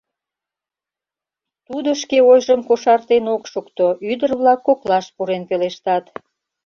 [1.67, 6.05] Тудо шке ойжым кошартен ок шукто, ӱдыр-влак коклаш пурен пелештат: